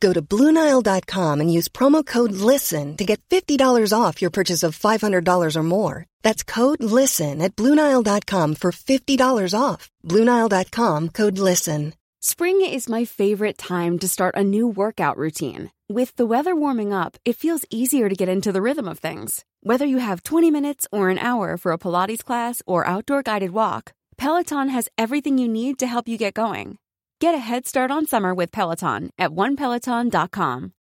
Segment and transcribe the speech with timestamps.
[0.00, 4.78] Go to BlueNile.com and use promo code LISTEN to get $50 off your purchase of
[4.78, 6.06] $500 or more.
[6.22, 9.90] That's code LISTEN at BlueNile.com for $50 off.
[10.04, 11.94] BlueNile.com code LISTEN.
[12.20, 15.70] Spring is my favorite time to start a new workout routine.
[15.88, 19.44] With the weather warming up, it feels easier to get into the rhythm of things.
[19.62, 23.52] Whether you have 20 minutes or an hour for a Pilates class or outdoor guided
[23.52, 26.78] walk, Peloton has everything you need to help you get going.
[27.20, 30.72] Get a head start on summer with Peloton at onepeloton.com.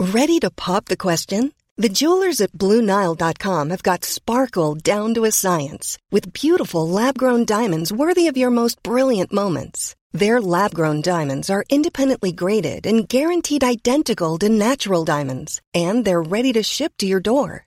[0.00, 1.52] Ready to pop the question?
[1.76, 7.92] The jewelers at BlueNile.com have got sparkle down to a science with beautiful lab-grown diamonds
[7.92, 9.94] worthy of your most brilliant moments.
[10.10, 16.52] Their lab-grown diamonds are independently graded and guaranteed identical to natural diamonds, and they're ready
[16.54, 17.66] to ship to your door.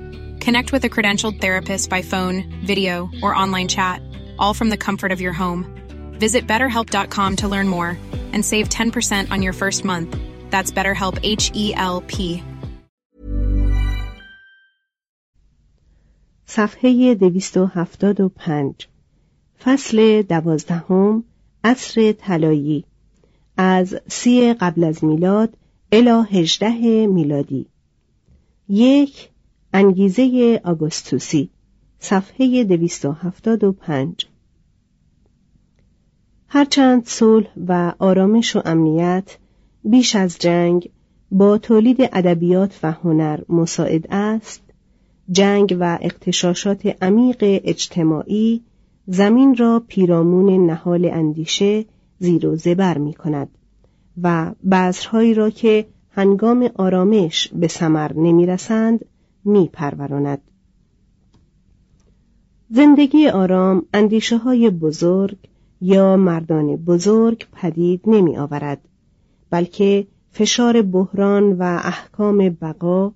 [0.40, 4.02] Connect with a credentialed therapist by phone, video, or online chat,
[4.38, 5.64] all from the comfort of your home.
[6.18, 7.98] Visit betterhelp.com to learn more
[8.32, 10.16] and save 10% on your first month.
[10.50, 12.42] That's BetterHelp H E L P.
[16.46, 18.88] صفحه 275
[19.58, 21.24] فصل دوازدهم
[21.64, 22.84] عصر طلایی
[23.56, 25.56] از سی قبل از میلاد
[25.92, 27.66] الی هجده میلادی
[28.68, 29.28] یک
[29.73, 31.49] انگیزه آگوستوسی
[31.99, 34.25] صفحه 275
[36.47, 39.37] هرچند صلح و آرامش و امنیت
[39.83, 40.89] بیش از جنگ
[41.31, 44.61] با تولید ادبیات و هنر مساعد است
[45.31, 48.61] جنگ و اقتشاشات عمیق اجتماعی
[49.07, 51.85] زمین را پیرامون نهال اندیشه
[52.19, 53.49] زیر و زبر می کند
[54.21, 59.05] و بذرهایی را که هنگام آرامش به سمر نمی رسند
[59.45, 60.41] می پروراند.
[62.69, 65.37] زندگی آرام اندیشه های بزرگ
[65.81, 68.81] یا مردان بزرگ پدید نمی آورد
[69.49, 73.11] بلکه فشار بحران و احکام بقا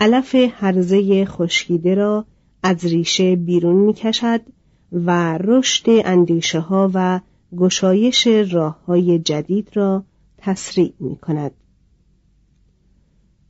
[0.00, 2.24] علف هرزه خشکیده را
[2.62, 4.40] از ریشه بیرون می کشد
[4.92, 7.20] و رشد اندیشه ها و
[7.56, 10.04] گشایش راه های جدید را
[10.38, 11.52] تسریع می کند.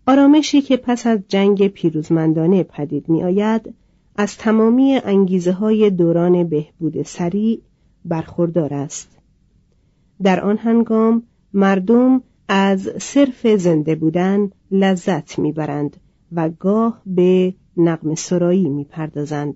[0.08, 3.74] آرامشی که پس از جنگ پیروزمندانه پدید می آید
[4.16, 7.60] از تمامی انگیزه های دوران بهبود سریع
[8.04, 9.18] برخوردار است.
[10.22, 11.22] در آن هنگام
[11.52, 15.96] مردم از صرف زنده بودن لذت می‌برند
[16.32, 19.54] و گاه به نقم سرایی می‌پردازند.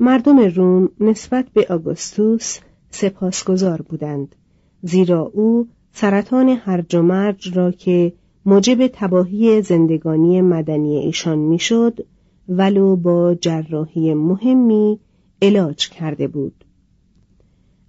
[0.00, 2.58] مردم روم نسبت به آگوستوس
[2.90, 4.34] سپاسگزار بودند
[4.82, 8.12] زیرا او سرطان هرج و مرج را که
[8.46, 12.06] موجب تباهی زندگانی مدنی ایشان می‌شد
[12.48, 14.98] ولو با جراحی مهمی
[15.42, 16.64] علاج کرده بود.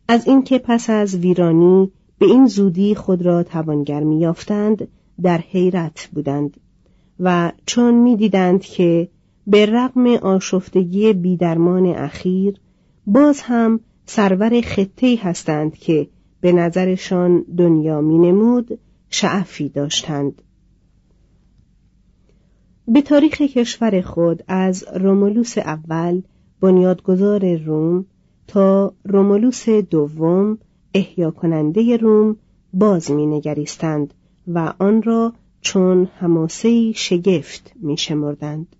[0.08, 4.88] از اینکه پس از ویرانی به این زودی خود را توانگر میافتند
[5.22, 6.58] در حیرت بودند
[7.20, 9.08] و چون می‌دیدند که
[9.48, 12.60] به رغم آشفتگی بیدرمان اخیر
[13.08, 16.08] باز هم سرور خطه‌ای هستند که
[16.42, 18.80] به نظرشان دنیا مینمود
[19.10, 20.42] شعفی داشتند.
[22.90, 26.22] به تاریخ کشور خود از رومولوس اول
[26.62, 28.06] بنیادگذار روم
[28.48, 30.58] تا رومولوس دوم
[30.94, 32.36] احیا کننده روم
[32.74, 34.14] باز می نگریستند
[34.48, 38.76] و آن را چون هماسهی شگفت می شمردند.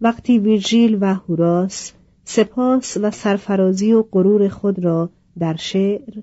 [0.00, 1.92] وقتی ویرژیل و هوراس
[2.24, 6.14] سپاس و سرفرازی و غرور خود را در شعر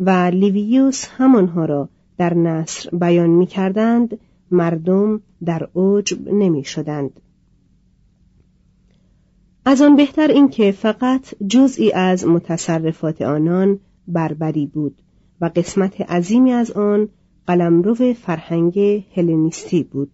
[0.00, 1.88] و لیویوس همانها را
[2.18, 4.18] در نصر بیان می کردند
[4.50, 7.20] مردم در عجب نمی شدند.
[9.64, 15.02] از آن بهتر اینکه فقط جزئی از متصرفات آنان بربری بود
[15.40, 17.08] و قسمت عظیمی از آن
[17.46, 20.10] قلمرو فرهنگ هلنیستی بود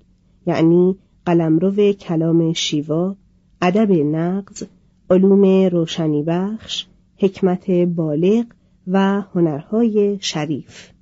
[0.46, 0.96] یعنی
[1.26, 3.16] قلمرو کلام شیوا
[3.62, 4.62] ادب نقض
[5.10, 6.86] علوم روشنی بخش
[7.16, 8.44] حکمت بالغ
[8.86, 10.95] و هنرهای شریف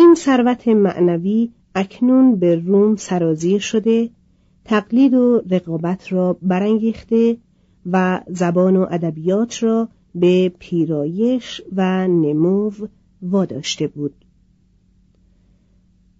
[0.00, 4.10] این ثروت معنوی اکنون به روم سرازی شده
[4.64, 7.36] تقلید و رقابت را برانگیخته
[7.92, 12.70] و زبان و ادبیات را به پیرایش و نمو
[13.22, 14.14] واداشته بود.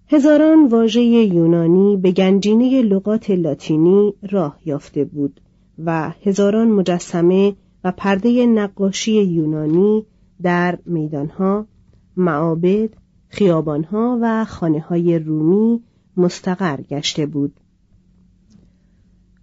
[0.08, 5.40] هزاران واژه یونانی به گنجینه لغات لاتینی راه یافته بود
[5.84, 7.54] و هزاران مجسمه
[7.84, 10.04] و پرده نقاشی یونانی
[10.42, 11.66] در میدانها،
[12.16, 12.99] معابد،
[13.30, 15.80] خیابانها و خانه های رومی
[16.16, 17.52] مستقر گشته بود.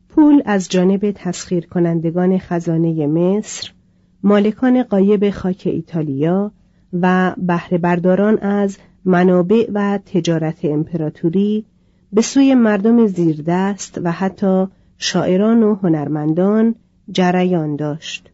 [0.10, 3.72] پول از جانب تسخیر کنندگان خزانه مصر،
[4.24, 6.52] مالکان قایب خاک ایتالیا
[6.94, 11.66] و بهره برداران از منابع و تجارت امپراتوری
[12.14, 14.68] به سوی مردم زیردست و حتی
[14.98, 16.76] شاعران و هنرمندان
[17.12, 18.32] جریان داشت.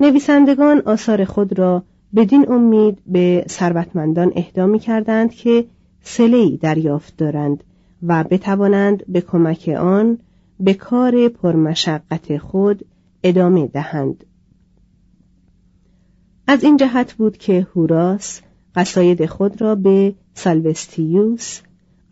[0.00, 1.82] نویسندگان آثار خود را
[2.16, 5.64] بدین امید به ثروتمندان اهدا می کردند که
[6.02, 7.64] سلهی دریافت دارند
[8.02, 10.18] و بتوانند به کمک آن
[10.60, 12.84] به کار پرمشقت خود
[13.22, 14.24] ادامه دهند.
[16.46, 18.40] از این جهت بود که هوراس
[18.74, 21.60] قصاید خود را به سالوستیوس،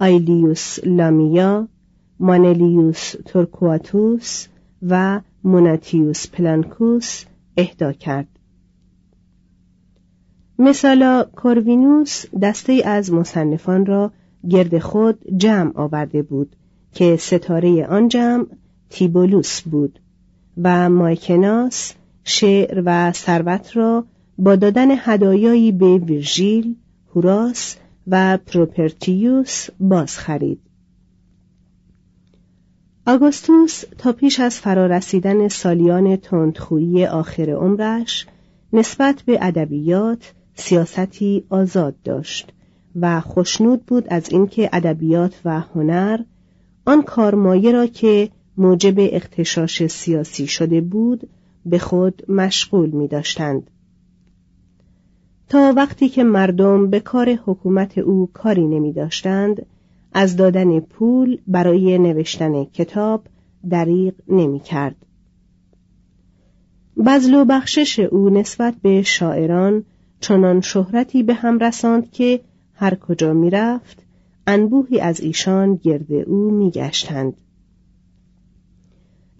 [0.00, 1.68] آیلیوس لامیا،
[2.20, 4.46] مانلیوس تورکواتوس
[4.82, 7.24] و موناتیوس پلانکوس
[7.56, 8.31] اهدا کرد.
[10.58, 14.12] مثالا کوروینوس دسته‌ای از مصنفان را
[14.48, 16.56] گرد خود جمع آورده بود
[16.92, 18.46] که ستاره آن جمع
[18.90, 19.98] تیبولوس بود
[20.62, 21.94] و مایکناس
[22.24, 24.04] شعر و ثروت را
[24.38, 26.74] با دادن هدایایی به ویرژیل،
[27.14, 27.76] هوراس
[28.06, 30.60] و پروپرتیوس باز خرید.
[33.06, 38.26] آگوستوس تا پیش از فرارسیدن سالیان تندخویی آخر عمرش
[38.72, 42.52] نسبت به ادبیات سیاستی آزاد داشت
[43.00, 46.20] و خوشنود بود از اینکه ادبیات و هنر
[46.86, 51.28] آن کارمایه را که موجب اختشاش سیاسی شده بود
[51.66, 53.70] به خود مشغول می داشتند.
[55.48, 59.66] تا وقتی که مردم به کار حکومت او کاری نمی داشتند
[60.12, 63.26] از دادن پول برای نوشتن کتاب
[63.70, 64.96] دریغ نمی کرد.
[67.06, 69.84] بزل و بخشش او نسبت به شاعران
[70.22, 72.40] چنان شهرتی به هم رساند که
[72.74, 74.02] هر کجا می رفت
[74.46, 77.34] انبوهی از ایشان گرد او می گشتند.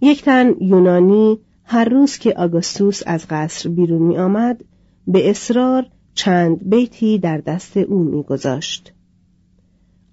[0.01, 4.63] یک تن یونانی هر روز که آگوستوس از قصر بیرون می آمد
[5.07, 8.93] به اصرار چند بیتی در دست او میگذاشت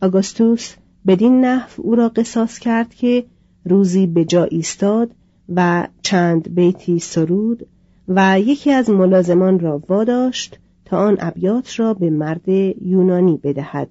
[0.02, 0.74] آگوستوس
[1.06, 3.24] بدین نحو او را قصاص کرد که
[3.64, 5.10] روزی به جا ایستاد
[5.48, 7.66] و چند بیتی سرود
[8.12, 12.48] و یکی از ملازمان را واداشت تا آن ابیات را به مرد
[12.82, 13.90] یونانی بدهد.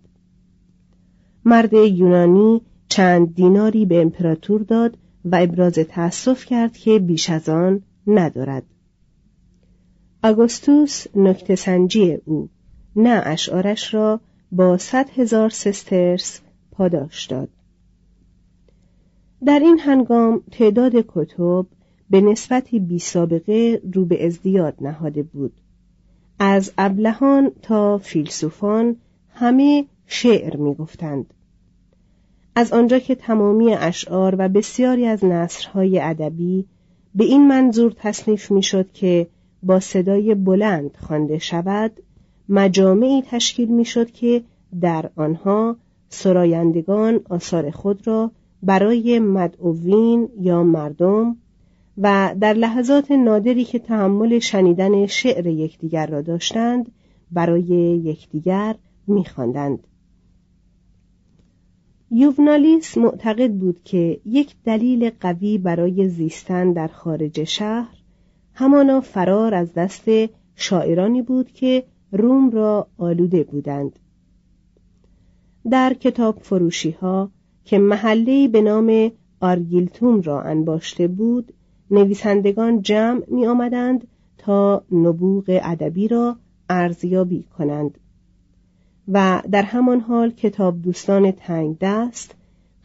[1.46, 7.82] مرد یونانی چند دیناری به امپراتور داد و ابراز تأسف کرد که بیش از آن
[8.08, 8.64] ندارد.
[10.24, 12.50] آگوستوس نکته سنجی او
[12.96, 14.20] نه اشعارش را
[14.52, 17.50] با صد هزار سسترس پاداش داد.
[19.46, 21.66] در این هنگام تعداد کتب
[22.10, 25.54] به نسبتی بی سابقه رو به ازدیاد نهاده بود
[26.40, 28.96] از ابلهان تا فیلسوفان
[29.30, 31.34] همه شعر می گفتند.
[32.56, 36.66] از آنجا که تمامی اشعار و بسیاری از نصرهای ادبی
[37.16, 39.28] به این منظور تصنیف می‌شد که
[39.64, 41.92] با صدای بلند خوانده شود
[42.50, 44.44] مجامعی تشکیل می‌شد که
[44.82, 45.76] در آنها
[46.10, 48.32] سرایندگان آثار خود را
[48.64, 51.38] برای مدعوین یا مردم
[52.02, 56.92] و در لحظات نادری که تحمل شنیدن شعر یکدیگر را داشتند
[57.32, 57.66] برای
[58.06, 58.76] یکدیگر
[59.08, 59.88] میخواندند.
[62.12, 67.98] یوونالیس معتقد بود که یک دلیل قوی برای زیستن در خارج شهر
[68.54, 70.10] همانا فرار از دست
[70.56, 74.00] شاعرانی بود که روم را آلوده بودند.
[75.70, 77.32] در کتاب فروشی ها
[77.66, 81.54] که محله به نام آرگیلتوم را انباشته بود
[81.92, 86.36] نویسندگان جمع می آمدند تا نبوغ ادبی را
[86.70, 87.98] ارزیابی کنند
[89.08, 92.36] و در همان حال کتاب دوستان تنگ دست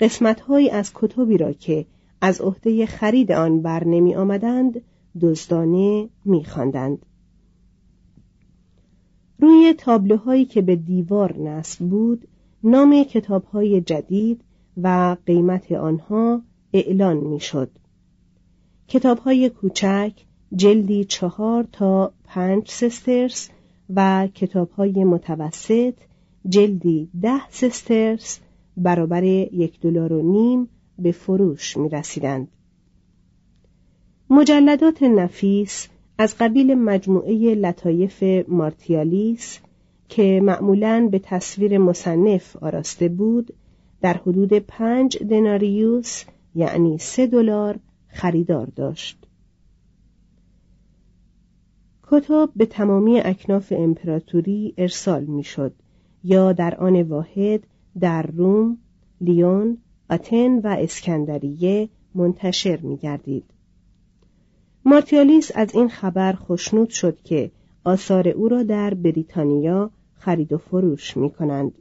[0.00, 1.87] قسمتهایی از کتبی را که
[2.20, 4.80] از عهده خرید آن بر نمی آمدند
[5.20, 7.06] دزدانه می خواندند.
[9.38, 12.28] روی تابلوهایی که به دیوار نصب بود
[12.64, 14.40] نام کتابهای جدید
[14.82, 16.42] و قیمت آنها
[16.73, 17.70] اعلان می‌شد.
[18.88, 20.12] کتابهای کوچک
[20.54, 23.50] جلدی چهار تا پنج سسترس
[23.94, 25.94] و کتابهای متوسط
[26.48, 28.40] جلدی ده سسترس
[28.76, 32.48] برابر یک دلار و نیم به فروش می رسیدند.
[34.30, 35.88] مجلدات نفیس
[36.18, 39.58] از قبیل مجموعه لطایف مارتیالیس
[40.08, 43.54] که معمولا به تصویر مصنف آراسته بود
[44.00, 46.24] در حدود پنج دناریوس
[46.54, 47.78] یعنی سه دلار
[48.14, 49.26] خریدار داشت
[52.11, 55.73] کتاب به تمامی اکناف امپراتوری ارسال می‌شد
[56.25, 57.66] یا در آن واحد
[58.00, 58.78] در روم،
[59.21, 59.78] لیون،
[60.11, 63.44] آتن و اسکندریه منتشر می گردید.
[64.85, 67.50] مارتیالیس از این خبر خوشنود شد که
[67.85, 71.73] آثار او را در بریتانیا خرید و فروش می کنند.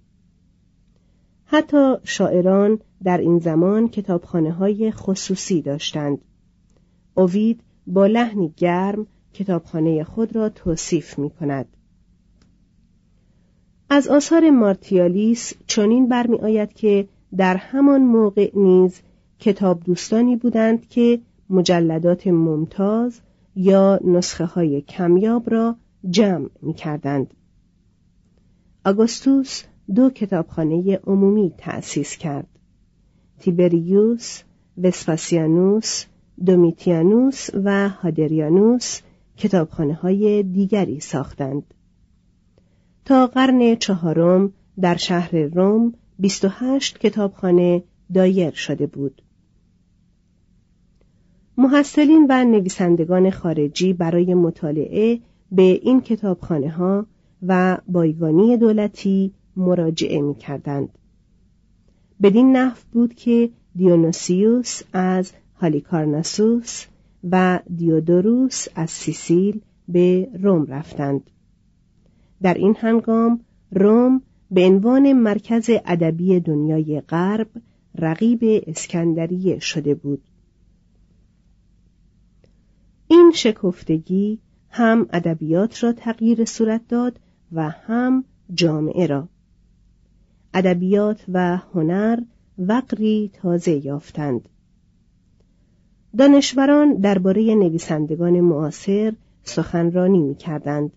[1.54, 6.18] حتی شاعران در این زمان کتابخانه های خصوصی داشتند.
[7.16, 11.66] اوید با لحنی گرم کتابخانه خود را توصیف می کند.
[13.90, 17.08] از آثار مارتیالیس چنین برمی آید که
[17.38, 19.02] در همان موقع نیز
[19.40, 23.20] کتاب دوستانی بودند که مجلدات ممتاز
[23.56, 25.76] یا نسخه های کمیاب را
[26.10, 27.34] جمع می کردند.
[28.86, 29.64] آگوستوس
[29.96, 32.48] دو کتابخانه عمومی تأسیس کرد.
[33.40, 34.44] تیبریوس،
[34.84, 36.06] وسپاسیانوس،
[36.46, 39.00] دومیتیانوس و هادریانوس
[39.38, 41.74] کتابخانه های دیگری ساختند.
[43.06, 49.22] تا قرن چهارم در شهر روم 28 کتابخانه دایر شده بود.
[51.58, 55.20] محصلین و نویسندگان خارجی برای مطالعه
[55.52, 57.06] به این کتابخانه ها
[57.48, 60.90] و بایگانی دولتی مراجعه می کردند.
[62.22, 66.86] بدین نحو بود که دیونوسیوس از هالیکارناسوس
[67.32, 71.30] و دیودوروس از سیسیل به روم رفتند.
[72.42, 73.40] در این هنگام
[73.72, 77.48] روم به عنوان مرکز ادبی دنیای غرب
[77.96, 80.22] رقیب اسکندریه شده بود.
[83.08, 87.20] این شکفتگی هم ادبیات را تغییر صورت داد
[87.52, 89.28] و هم جامعه را
[90.54, 92.20] ادبیات و هنر
[92.58, 94.50] وقری تازه یافتند
[96.18, 100.92] دانشوران درباره نویسندگان معاصر سخنرانی می کردند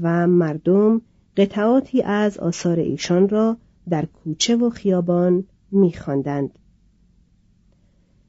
[0.00, 1.00] و مردم
[1.36, 3.56] قطعاتی از آثار ایشان را
[3.88, 6.50] در کوچه و خیابان می خواندند.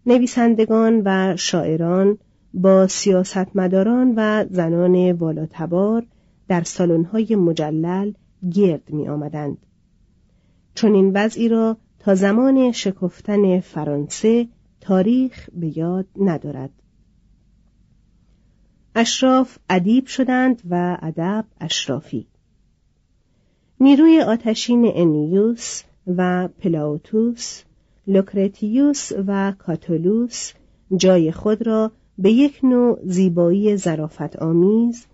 [0.05, 2.17] نویسندگان و شاعران
[2.53, 6.05] با سیاستمداران و زنان والاتبار
[6.47, 8.11] در سالن‌های مجلل
[8.51, 9.57] گرد می آمدند.
[10.79, 14.47] چون این وضعی را تا زمان شکفتن فرانسه
[14.81, 16.69] تاریخ به یاد ندارد.
[18.95, 22.27] اشراف ادیب شدند و ادب اشرافی.
[23.79, 27.63] نیروی آتشین انیوس و پلاوتوس،
[28.07, 30.51] لوکرتیوس و کاتولوس
[30.97, 35.05] جای خود را به یک نوع زیبایی زرافت آمیز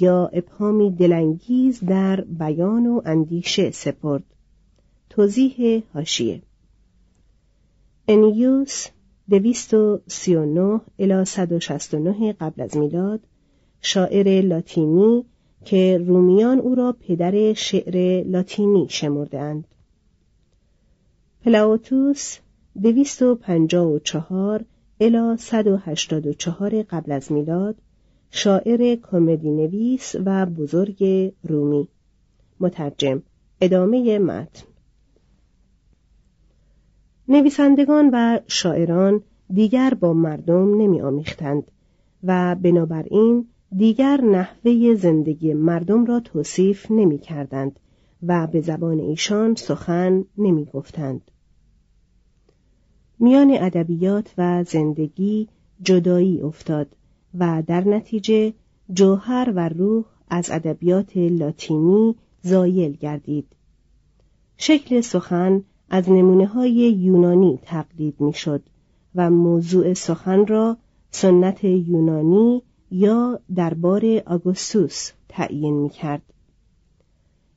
[0.00, 4.33] یا ابهامی دلانگیز در بیان و اندیشه سپرد
[5.14, 6.42] توضیح هاشیه
[8.08, 8.86] انیوس
[9.30, 13.20] دویست و سی و نه الی صد و شست و نه قبل از میلاد
[13.80, 15.24] شاعر لاتینی
[15.64, 19.64] که رومیان او را پدر شعر لاتینی شمردهاند.
[21.44, 22.38] پلاوتوس
[22.82, 24.64] دویست و پنجاه و چهار
[25.00, 27.76] الی صد و هشتاد و چهار قبل از میلاد
[28.30, 31.88] شاعر کمدی نویس و بزرگ رومی.
[32.60, 33.22] مترجم
[33.60, 34.73] ادامه متن.
[37.28, 41.62] نویسندگان و شاعران دیگر با مردم نمی آمیختند
[42.24, 47.80] و بنابراین دیگر نحوه زندگی مردم را توصیف نمی کردند
[48.22, 51.30] و به زبان ایشان سخن نمی گفتند.
[53.18, 55.48] میان ادبیات و زندگی
[55.82, 56.96] جدایی افتاد
[57.38, 58.52] و در نتیجه
[58.92, 63.46] جوهر و روح از ادبیات لاتینی زایل گردید.
[64.56, 68.62] شکل سخن از نمونه های یونانی تقلید می‌شد
[69.14, 70.76] و موضوع سخن را
[71.10, 76.22] سنت یونانی یا دربار آگوستوس تعیین می کرد.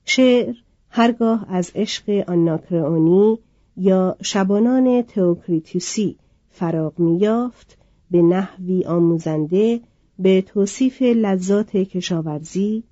[0.05, 0.55] شعر
[0.89, 3.39] هرگاه از عشق آناکرئونی
[3.77, 6.17] یا شبانان تئوکریتوسی
[6.50, 7.77] فراغ میافت
[8.12, 9.81] به نحوی آموزنده
[10.19, 12.84] به توصیف لذات کشاورزی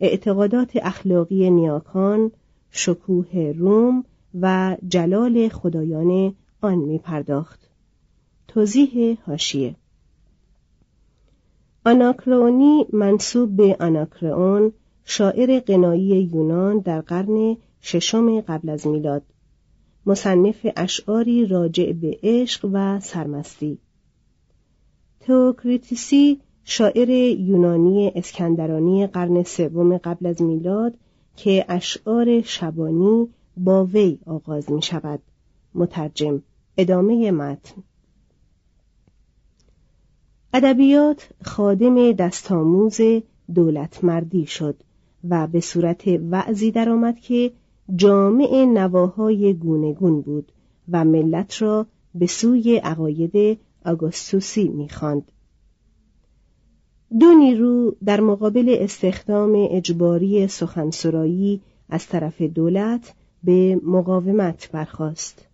[0.00, 2.30] اعتقادات اخلاقی نیاکان
[2.70, 4.04] شکوه روم
[4.40, 7.60] و جلال خدایان آن می پرداخت.
[8.48, 9.76] توضیح هاشیه
[11.84, 14.72] آناکرونی منصوب به آناکرئون
[15.04, 19.22] شاعر قنایی یونان در قرن ششم قبل از میلاد.
[20.06, 23.78] مصنف اشعاری راجع به عشق و سرمستی.
[25.20, 30.94] تئوکریتیسی شاعر یونانی اسکندرانی قرن سوم قبل از میلاد
[31.36, 35.20] که اشعار شبانی با وی آغاز می شود
[35.74, 36.42] مترجم
[36.76, 37.82] ادامه متن
[40.54, 43.00] ادبیات خادم دستآموز
[43.54, 44.76] دولت مردی شد
[45.28, 47.52] و به صورت وعظی درآمد که
[47.96, 50.52] جامع نواهای گونگون بود
[50.92, 55.32] و ملت را به سوی عقاید آگوستوسی می‌خواند.
[57.20, 63.14] دو نیرو در مقابل استخدام اجباری سخنسرایی از طرف دولت
[63.44, 65.46] به مقاومت برخاست.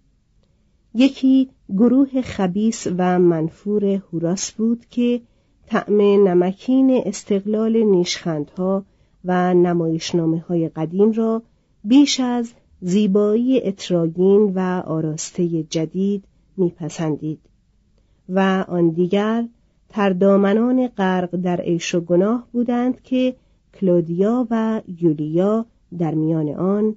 [0.94, 5.20] یکی گروه خبیس و منفور هوراس بود که
[5.66, 8.84] طعم نمکین استقلال نیشخندها
[9.24, 11.42] و نمایشنامه های قدیم را
[11.84, 16.24] بیش از زیبایی اتراگین و آراسته جدید
[16.56, 17.40] میپسندید
[18.28, 19.48] و آن دیگر
[19.88, 23.36] تردامنان غرق در عیش و گناه بودند که
[23.80, 25.66] کلودیا و یولیا
[25.98, 26.96] در میان آن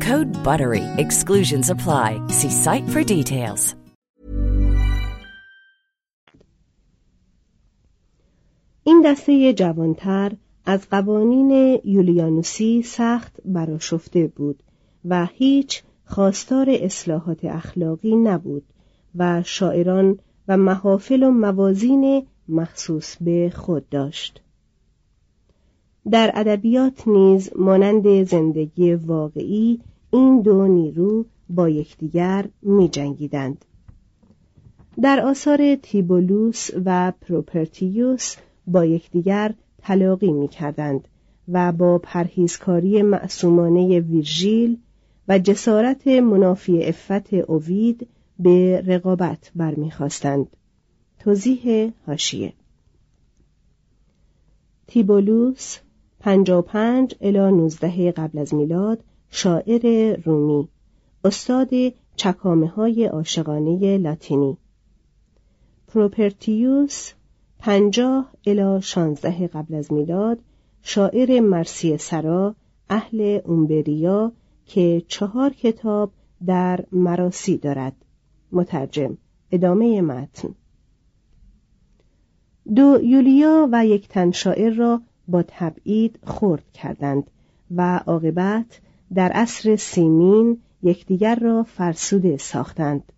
[0.09, 0.83] Code BUTTERY.
[0.97, 2.09] Exclusions apply.
[2.37, 3.75] See site for details.
[8.83, 10.31] این دسته جوانتر
[10.65, 14.63] از قوانین یولیانوسی سخت براشفته بود
[15.05, 18.63] و هیچ خواستار اصلاحات اخلاقی نبود
[19.15, 24.41] و شاعران و محافل و موازین مخصوص به خود داشت.
[26.11, 29.79] در ادبیات نیز مانند زندگی واقعی
[30.11, 33.65] این دو نیرو با یکدیگر می جنگیدند.
[35.01, 38.35] در آثار تیبولوس و پروپرتیوس
[38.67, 41.07] با یکدیگر تلاقی می کردند
[41.47, 44.77] و با پرهیزکاری معصومانه ویرژیل
[45.27, 48.07] و جسارت منافی افت اوید
[48.39, 50.47] به رقابت برمیخواستند.
[51.19, 52.53] توضیح هاشیه
[54.87, 55.77] تیبولوس
[56.19, 60.67] 55 الی 19 قبل از میلاد شاعر رومی
[61.23, 61.69] استاد
[62.15, 64.57] چکامه های عاشقانه لاتینی.
[65.87, 67.11] پروپرتیوس
[67.59, 70.39] پنجاه الی شانزده قبل از میلاد
[70.81, 72.55] شاعر مرسی سرا
[72.89, 74.31] اهل اومبریا
[74.65, 76.11] که چهار کتاب
[76.45, 77.95] در مراسی دارد.
[78.51, 79.17] مترجم
[79.51, 80.55] ادامه متن.
[82.75, 87.31] دو یولیا و یک تن شاعر را با تبعید خرد کردند
[87.75, 88.81] و عاقبت
[89.13, 93.11] در عصر سیمین یکدیگر را فرسوده ساختند.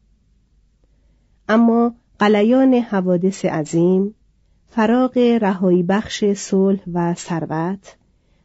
[1.50, 4.16] اما قلیان حوادث عظیم
[4.68, 7.98] فراغ رهایی بخش صلح و ثروت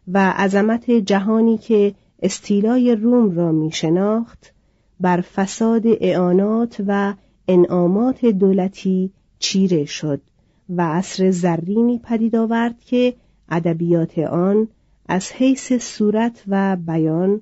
[0.09, 4.53] و عظمت جهانی که استیلای روم را می شناخت
[5.01, 7.15] بر فساد اعانات و
[7.49, 10.21] انعامات دولتی چیره شد
[10.69, 13.15] و عصر زرینی پدید آورد که
[13.49, 14.69] ادبیات آن
[15.09, 17.41] از حیث صورت و بیان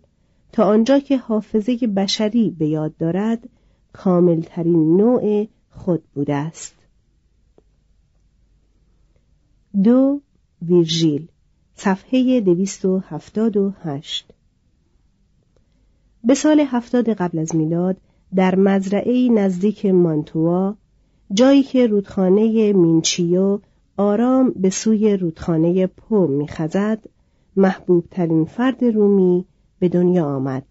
[0.53, 3.49] تا آنجا که حافظه بشری به یاد دارد
[3.93, 6.75] کاملترین نوع خود بوده است.
[9.85, 10.21] دو
[10.63, 11.29] ویرژیل
[11.75, 14.33] صفحه دویست و هفتاد و هشت.
[16.25, 17.97] به سال هفتاد قبل از میلاد
[18.35, 20.77] در مزرعه نزدیک مانتوا
[21.33, 23.61] جایی که رودخانه مینچیو
[23.97, 26.99] آرام به سوی رودخانه پو میخزد
[27.57, 29.45] محبوب ترین فرد رومی
[29.79, 30.65] به دنیا آمد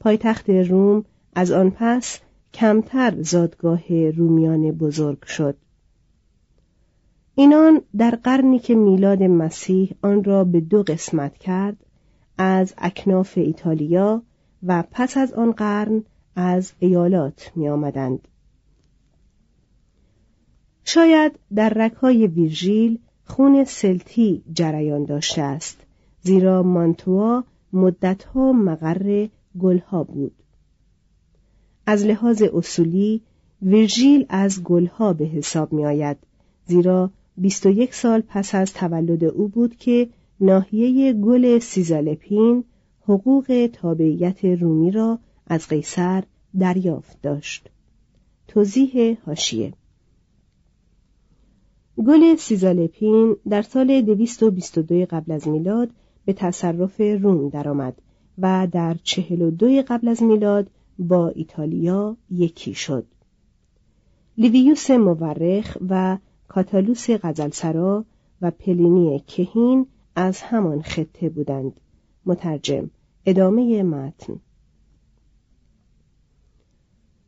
[0.00, 1.04] پایتخت روم
[1.34, 2.20] از آن پس
[2.54, 5.56] کمتر زادگاه رومیان بزرگ شد
[7.34, 11.76] اینان در قرنی که میلاد مسیح آن را به دو قسمت کرد
[12.38, 14.22] از اکناف ایتالیا
[14.62, 16.04] و پس از آن قرن
[16.36, 18.28] از ایالات می آمدند.
[20.84, 25.80] شاید در رکهای ویرژیل خون سلتی جریان داشته است.
[26.22, 30.32] زیرا مانتوا مدتها مقر گلها بود.
[31.86, 33.20] از لحاظ اصولی
[33.62, 36.16] ویرژیل از گلها به حساب می آید
[36.66, 40.08] زیرا 21 سال پس از تولد او بود که
[40.40, 42.64] ناحیه گل سیزالپین
[43.02, 46.24] حقوق تابعیت رومی را از قیصر
[46.58, 47.70] دریافت داشت.
[48.48, 49.72] توضیح هاشیه
[51.98, 55.90] گل سیزالپین در سال 222 قبل از میلاد
[56.24, 58.02] به تصرف روم درآمد
[58.38, 63.06] و در 42 قبل از میلاد با ایتالیا یکی شد.
[64.38, 68.04] لیویوس مورخ و کاتالوس غزلسرا
[68.42, 71.80] و پلینی کهین از همان خطه بودند.
[72.26, 72.90] مترجم
[73.26, 74.40] ادامه متن.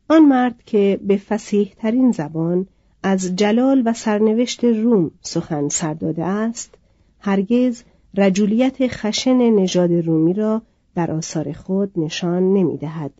[0.09, 2.67] آن مرد که به فسیح ترین زبان
[3.03, 6.75] از جلال و سرنوشت روم سخن سر داده است
[7.19, 7.83] هرگز
[8.17, 10.61] رجولیت خشن نژاد رومی را
[10.95, 13.11] در آثار خود نشان نمی دهد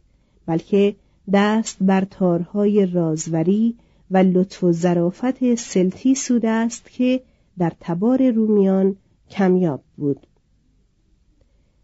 [0.46, 0.96] بلکه
[1.34, 3.76] دست بر تارهای رازوری
[4.12, 7.22] و لطف و ظرافت سلتی سوده است که
[7.58, 8.96] در تبار رومیان
[9.30, 10.28] کمیاب بود.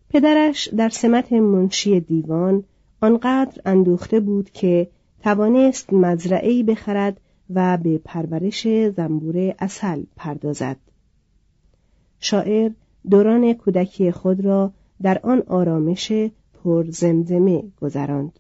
[0.10, 2.64] پدرش در سمت منشی دیوان
[3.02, 4.88] آنقدر اندوخته بود که
[5.24, 10.78] توانست مزرعهای بخرد و به پرورش زنبور اصل پردازد.
[12.20, 12.72] شاعر
[13.10, 16.12] دوران کودکی خود را در آن آرامش
[16.54, 18.40] پر زمزمه گذراند.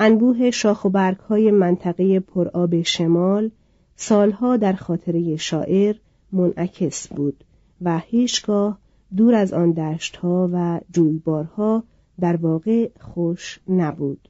[0.00, 3.50] انبوه شاخ و برگ های منطقه پرآب شمال
[3.96, 5.96] سالها در خاطره شاعر
[6.32, 7.44] منعکس بود
[7.82, 8.78] و هیچگاه
[9.16, 11.84] دور از آن دشتها و جویبارها
[12.20, 14.28] در واقع خوش نبود.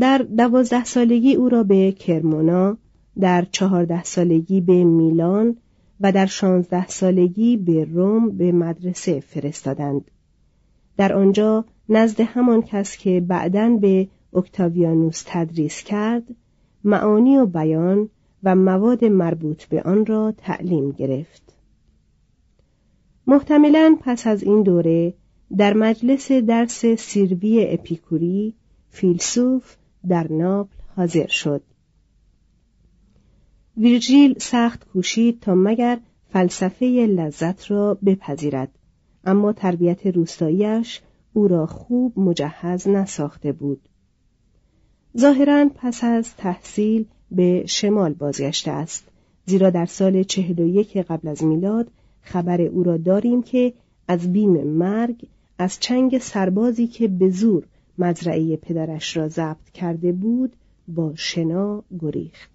[0.00, 2.76] در دوازده سالگی او را به کرمونا
[3.20, 5.56] در چهارده سالگی به میلان
[6.00, 10.10] و در شانزده سالگی به روم به مدرسه فرستادند.
[10.96, 16.22] در آنجا نزد همان کس که بعدا به اکتاویانوس تدریس کرد
[16.84, 18.08] معانی و بیان
[18.42, 21.42] و مواد مربوط به آن را تعلیم گرفت.
[23.26, 25.14] محتملا پس از این دوره
[25.56, 28.54] در مجلس درس سیروی اپیکوری
[28.90, 29.76] فیلسوف
[30.08, 31.62] در ناپل حاضر شد.
[33.76, 36.00] ویرژیل سخت کوشید تا مگر
[36.32, 38.70] فلسفه لذت را بپذیرد
[39.24, 41.00] اما تربیت روستاییش
[41.32, 43.88] او را خوب مجهز نساخته بود.
[45.18, 49.08] ظاهرا پس از تحصیل به شمال بازگشته است
[49.46, 53.72] زیرا در سال چهل و یک قبل از میلاد خبر او را داریم که
[54.08, 57.64] از بیم مرگ از چنگ سربازی که به زور
[57.98, 60.56] مزرعه پدرش را ضبط کرده بود
[60.88, 62.50] با شنا گریخت.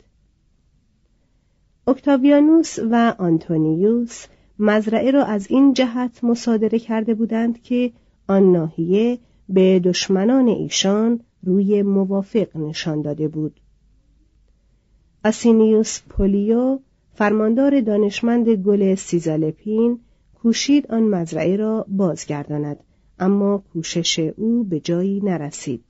[1.88, 4.26] اکتاویانوس و آنتونیوس
[4.60, 7.92] مزرعه را از این جهت مصادره کرده بودند که
[8.28, 13.60] آن ناحیه به دشمنان ایشان روی موافق نشان داده بود.
[15.24, 16.80] اسینیوس پولیو
[17.14, 20.00] فرماندار دانشمند گل سیزالپین
[20.36, 22.84] کوشید آن مزرعه را بازگرداند.
[23.24, 25.84] اما کوشش او به جایی نرسید.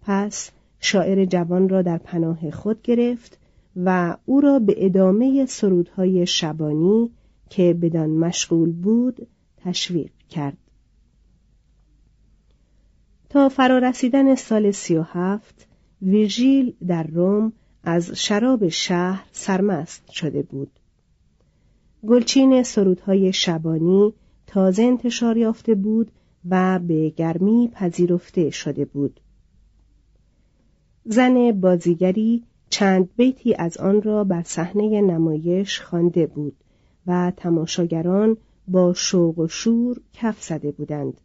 [0.00, 0.50] پس
[0.80, 3.38] شاعر جوان را در پناه خود گرفت
[3.76, 7.10] و او را به ادامه سرودهای شبانی
[7.50, 9.26] که بدان مشغول بود
[9.56, 10.56] تشویق کرد.
[13.28, 15.68] تا فرارسیدن سال سی و هفت
[16.02, 17.52] ویرژیل در روم
[17.82, 20.70] از شراب شهر سرمست شده بود.
[22.06, 24.12] گلچین سرودهای شبانی
[24.46, 26.12] تازه انتشار یافته بود
[26.50, 29.20] و به گرمی پذیرفته شده بود.
[31.04, 36.56] زن بازیگری چند بیتی از آن را بر صحنه نمایش خوانده بود
[37.06, 38.36] و تماشاگران
[38.68, 41.20] با شوق و شور کف زده بودند.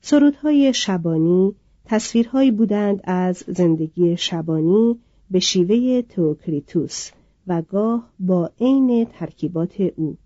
[0.00, 4.98] سرودهای شبانی تصویرهایی بودند از زندگی شبانی
[5.30, 7.10] به شیوه توکریتوس
[7.46, 10.16] و گاه با عین ترکیبات او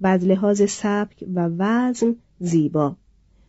[0.00, 2.96] و از لحاظ سبک و وزن زیبا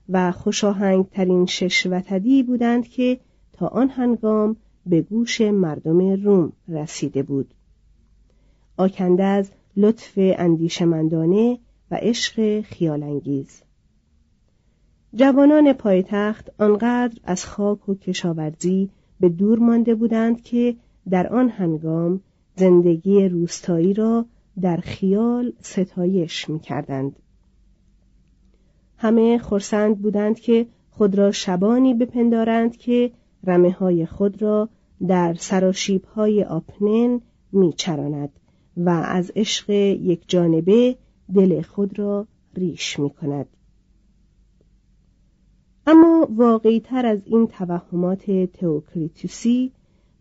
[0.09, 3.19] و خوشاهنگترین شش وتدی بودند که
[3.53, 7.53] تا آن هنگام به گوش مردم روم رسیده بود
[8.77, 11.59] آکنده از لطف اندیشمندانه
[11.91, 13.61] و عشق خیالانگیز
[15.15, 20.75] جوانان پایتخت آنقدر از خاک و کشاورزی به دور مانده بودند که
[21.09, 22.21] در آن هنگام
[22.55, 24.25] زندگی روستایی را
[24.61, 27.15] در خیال ستایش می کردند.
[29.01, 33.11] همه خرسند بودند که خود را شبانی بپندارند که
[33.43, 34.69] رمه های خود را
[35.07, 38.29] در سراشیب های آپنن می چراند
[38.77, 40.95] و از عشق یک جانبه
[41.35, 43.47] دل خود را ریش می کند.
[45.87, 49.71] اما واقعی تر از این توهمات تئوکریتوسی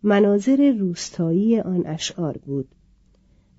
[0.03, 2.67] مناظر روستایی آن اشعار بود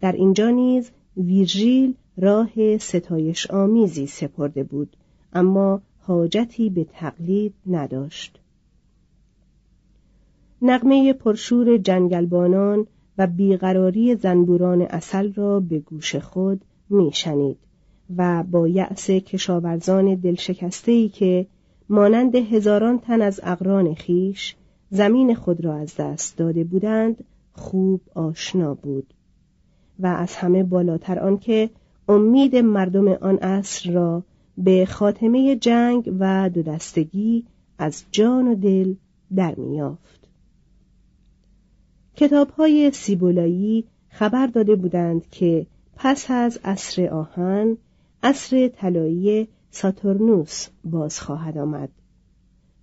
[0.00, 4.96] در اینجا نیز ویرژیل راه ستایش آمیزی سپرده بود
[5.32, 8.38] اما حاجتی به تقلید نداشت.
[10.62, 12.86] نغمه پرشور جنگلبانان
[13.18, 17.56] و بیقراری زنبوران اصل را به گوش خود میشنید
[18.16, 21.46] و با یأس کشاورزان دلشکستهای که
[21.88, 24.56] مانند هزاران تن از اقران خیش
[24.90, 29.14] زمین خود را از دست داده بودند خوب آشنا بود
[29.98, 31.70] و از همه بالاتر آنکه
[32.08, 34.22] امید مردم آن عصر را
[34.58, 37.44] به خاتمه جنگ و دو دستگی
[37.78, 38.94] از جان و دل
[39.36, 40.28] در میافت
[42.16, 47.76] کتاب های سیبولایی خبر داده بودند که پس از عصر آهن
[48.22, 51.88] عصر طلایی ساتورنوس باز خواهد آمد.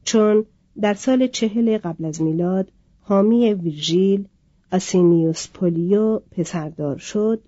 [0.04, 0.46] چون
[0.82, 4.26] در سال چهل قبل از میلاد حامی ویرژیل
[4.72, 7.42] اسینیوس پولیو پسردار شد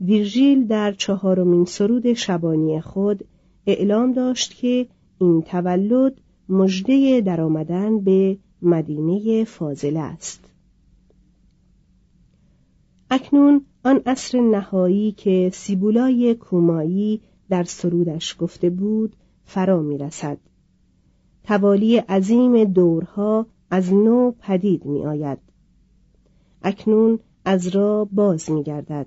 [0.00, 3.24] ویرژیل در چهارمین سرود شبانی خود
[3.66, 4.86] اعلام داشت که
[5.18, 10.44] این تولد مژده درآمدن به مدینه فاضله است
[13.10, 20.38] اکنون آن عصر نهایی که سیبولای کومایی در سرودش گفته بود فرا می رسد.
[21.44, 25.38] توالی عظیم دورها از نو پدید می آید.
[26.62, 29.06] اکنون از را باز می گردد.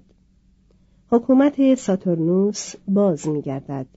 [1.11, 3.87] حکومت ساتورنوس باز می گردد.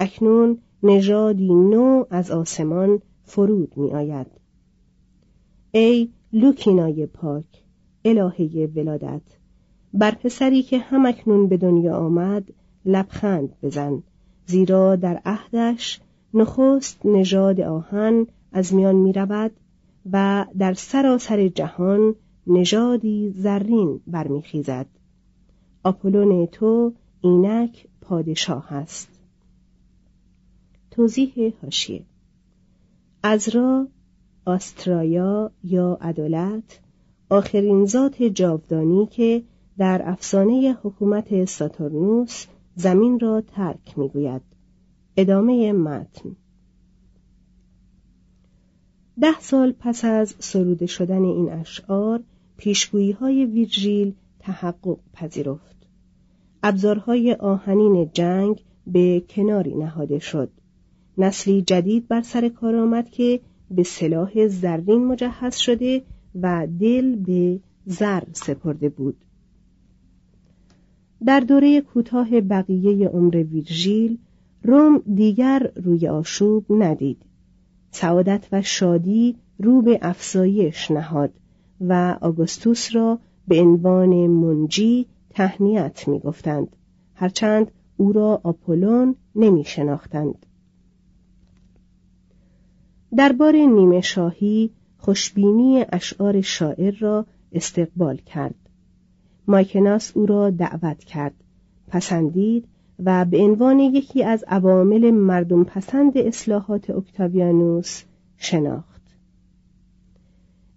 [0.00, 4.26] اکنون نژادی نو از آسمان فرود می آید.
[5.70, 7.44] ای لوکینای پاک
[8.04, 9.22] الهه ولادت
[9.94, 12.44] بر پسری که همکنون به دنیا آمد
[12.86, 14.02] لبخند بزن
[14.46, 16.00] زیرا در عهدش
[16.34, 19.52] نخست نژاد آهن از میان می رود
[20.12, 22.14] و در سراسر جهان
[22.46, 24.86] نژادی زرین برمیخیزد
[25.84, 29.15] آپولون تو اینک پادشاه است
[30.96, 32.02] توضیح هاشیه
[33.22, 33.88] ازرا
[34.44, 36.80] آسترایا یا عدالت
[37.30, 39.42] آخرین ذات جاودانی که
[39.78, 44.42] در افسانه حکومت ساتورنوس زمین را ترک می‌گوید.
[45.16, 46.36] ادامه متن.
[49.20, 52.22] ده سال پس از سروده شدن این اشعار
[52.56, 55.76] پیشگویی های ویرژیل تحقق پذیرفت.
[56.62, 60.50] ابزارهای آهنین جنگ به کناری نهاده شد.
[61.18, 66.02] نسلی جدید بر سر کار آمد که به سلاح زرین مجهز شده
[66.42, 69.16] و دل به زر سپرده بود.
[71.26, 74.18] در دوره کوتاه بقیه عمر ویرژیل
[74.62, 77.22] روم دیگر روی آشوب ندید.
[77.90, 81.30] سعادت و شادی رو به افزایش نهاد
[81.80, 86.76] و آگوستوس را به عنوان منجی تهنیت می گفتند
[87.14, 90.46] هرچند او را آپولون نمی شناختند.
[93.16, 98.54] دربار نیمه شاهی خوشبینی اشعار شاعر را استقبال کرد
[99.48, 101.34] مایکناس او را دعوت کرد
[101.88, 102.64] پسندید
[103.04, 108.02] و به عنوان یکی از عوامل مردم پسند اصلاحات اکتاویانوس
[108.36, 109.02] شناخت.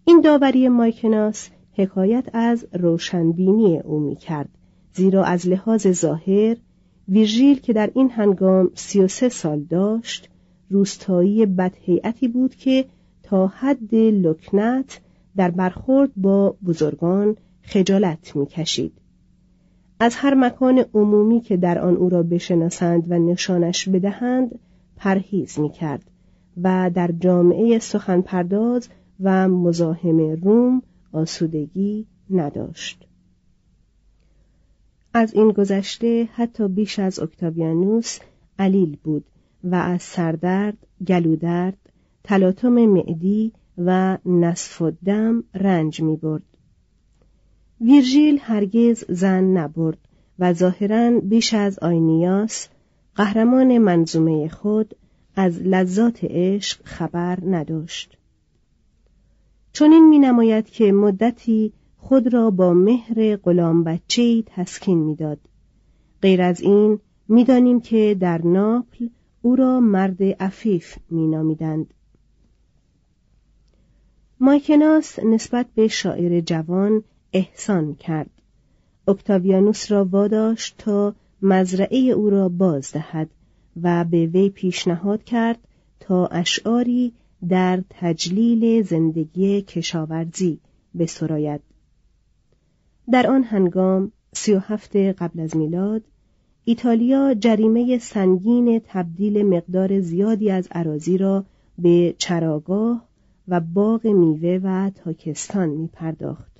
[0.06, 4.50] این داوری مایکناس حکایت از روشنبینی او می کرد
[4.94, 6.58] زیرا از لحاظ ظاهر
[7.08, 10.30] ویرژیل که در این هنگام سی و سه سال داشت
[10.70, 12.86] روستایی بدهیئتی بود که
[13.24, 15.00] تا حد لکنت
[15.36, 18.94] در برخورد با بزرگان خجالت می‌کشید.
[20.00, 24.60] از هر مکان عمومی که در آن او را بشناسند و نشانش بدهند
[24.98, 26.12] پرهیز می‌کرد
[26.64, 33.08] و در جامعه سخن پرداز و مزاحم روم آسودگی نداشت.
[35.14, 38.20] از این گذشته حتی بیش از اکتاویانوس
[38.60, 39.26] علیل بود
[39.64, 41.78] و از سردرد، گلودرد،
[42.24, 46.44] تلاطم معدی و نصف و دم رنج می برد.
[47.82, 49.98] ویرژیل هرگز زن نبرد
[50.40, 52.68] و ظاهرا بیش از آینیاس
[53.16, 54.96] قهرمان منظومه خود
[55.36, 58.18] از لذات عشق خبر نداشت.
[59.74, 65.40] چون این می نماید که مدتی خود را با مهر غلام بچه تسکین می‌داد.
[66.22, 69.08] غیر از این می‌دانیم که در ناپل
[69.42, 71.94] او را مرد عفیف مینامیدند.
[74.40, 78.30] مایکناس نسبت به شاعر جوان احسان کرد.
[79.08, 83.30] اکتاویانوس را واداشت تا مزرعه او را باز دهد
[83.82, 85.68] و به وی پیشنهاد کرد
[86.00, 87.14] تا اشعاری
[87.50, 90.60] در تجلیل زندگی کشاورزی
[91.00, 91.62] بسراید.
[93.12, 96.04] در آن هنگام سی و هفت قبل از میلاد
[96.70, 101.46] ایتالیا جریمه سنگین تبدیل مقدار زیادی از عراضی را
[101.78, 103.06] به چراگاه
[103.48, 106.52] و باغ میوه و تاکستان می پرداخت.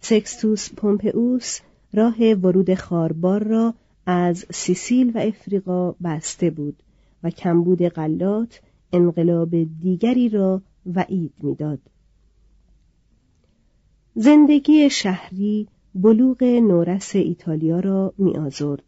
[0.00, 1.60] سکستوس پومپئوس
[1.92, 3.74] راه ورود خاربار را
[4.06, 6.82] از سیسیل و افریقا بسته بود
[7.22, 8.60] و کمبود غلات
[8.92, 9.50] انقلاب
[9.80, 11.80] دیگری را وعید می‌داد.
[14.14, 18.82] زندگی شهری بلوغ نورس ایتالیا را می آزرد.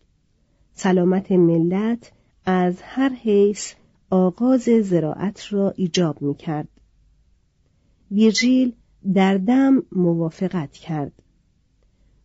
[0.75, 2.13] سلامت ملت
[2.47, 3.73] از هر حیث
[4.11, 6.69] آغاز زراعت را ایجاب می کرد.
[8.11, 8.73] ویرژیل
[9.15, 11.13] در دم موافقت کرد.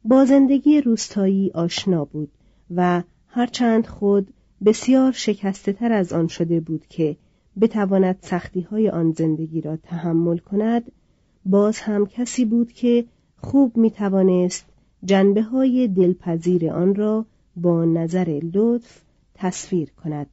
[0.04, 2.32] با زندگی روستایی آشنا بود
[2.76, 4.34] و هرچند خود
[4.66, 7.18] بسیار شکسته تر از آن شده بود که
[7.62, 10.92] بتواند سختی های آن زندگی را تحمل کند
[11.46, 13.06] باز هم کسی بود که
[13.42, 14.66] خوب می توانست
[15.06, 17.26] جنبه های دلپذیر آن را
[17.56, 19.02] با نظر لطف
[19.34, 20.30] تصویر کند.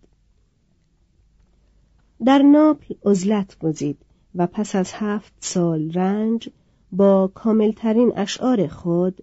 [2.24, 3.98] در ناپل عزلت گزید
[4.34, 6.48] و پس از هفت سال رنج
[6.92, 9.22] با کاملترین اشعار خود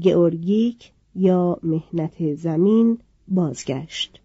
[0.00, 4.20] گئورگیک یا مهنت زمین بازگشت.